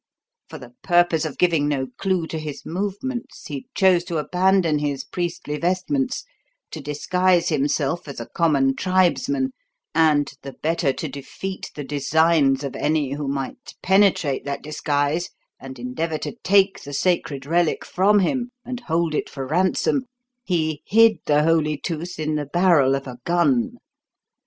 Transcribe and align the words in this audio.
For 0.49 0.57
the 0.57 0.73
purpose 0.81 1.25
of 1.25 1.37
giving 1.37 1.67
no 1.67 1.85
clue 1.99 2.25
to 2.25 2.39
his 2.39 2.65
movements, 2.65 3.45
he 3.45 3.67
chose 3.75 4.03
to 4.05 4.17
abandon 4.17 4.79
his 4.79 5.03
priestly 5.03 5.59
vestments, 5.59 6.25
to 6.71 6.81
disguise 6.81 7.49
himself 7.49 8.07
as 8.07 8.19
a 8.19 8.25
common 8.25 8.75
tribesman, 8.75 9.51
and, 9.93 10.33
the 10.41 10.53
better 10.53 10.91
to 10.91 11.07
defeat 11.07 11.69
the 11.75 11.83
designs 11.83 12.63
of 12.63 12.75
any 12.75 13.13
who 13.13 13.27
might 13.27 13.75
penetrate 13.83 14.43
that 14.45 14.63
disguise 14.63 15.29
and 15.59 15.77
endeavour 15.77 16.17
to 16.17 16.35
take 16.43 16.81
the 16.81 16.93
sacred 16.93 17.45
relic 17.45 17.85
from 17.85 18.17
him 18.21 18.49
and 18.65 18.79
hold 18.79 19.13
it 19.13 19.29
for 19.29 19.45
ransom, 19.45 20.05
he 20.43 20.81
hid 20.87 21.19
the 21.27 21.43
Holy 21.43 21.77
Tooth 21.77 22.17
in 22.17 22.33
the 22.37 22.47
barrel 22.47 22.95
of 22.95 23.05
a 23.05 23.19
gun. 23.23 23.77